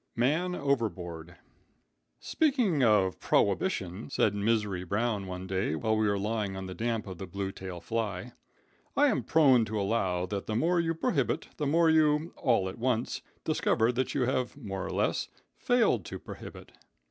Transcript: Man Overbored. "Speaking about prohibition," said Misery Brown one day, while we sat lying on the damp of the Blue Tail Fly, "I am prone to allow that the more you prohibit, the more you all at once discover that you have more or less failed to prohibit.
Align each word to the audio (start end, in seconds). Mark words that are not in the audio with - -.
Man 0.15 0.55
Overbored. 0.55 1.35
"Speaking 2.19 2.81
about 2.81 3.19
prohibition," 3.19 4.09
said 4.09 4.33
Misery 4.33 4.83
Brown 4.83 5.27
one 5.27 5.45
day, 5.45 5.75
while 5.75 5.95
we 5.95 6.07
sat 6.07 6.19
lying 6.19 6.57
on 6.57 6.65
the 6.65 6.73
damp 6.73 7.05
of 7.05 7.19
the 7.19 7.27
Blue 7.27 7.51
Tail 7.51 7.79
Fly, 7.79 8.33
"I 8.97 9.09
am 9.09 9.21
prone 9.21 9.63
to 9.65 9.79
allow 9.79 10.25
that 10.25 10.47
the 10.47 10.55
more 10.55 10.79
you 10.79 10.95
prohibit, 10.95 11.49
the 11.57 11.67
more 11.67 11.87
you 11.91 12.33
all 12.37 12.67
at 12.67 12.79
once 12.79 13.21
discover 13.43 13.91
that 13.91 14.15
you 14.15 14.23
have 14.25 14.57
more 14.57 14.83
or 14.83 14.89
less 14.91 15.27
failed 15.55 16.03
to 16.05 16.17
prohibit. 16.17 16.71